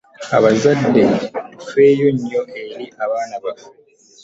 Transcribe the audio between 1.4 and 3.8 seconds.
tufeeyo nnyo eri abaana baffe.